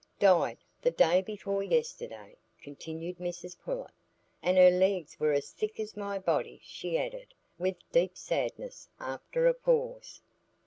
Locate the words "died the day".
0.17-1.21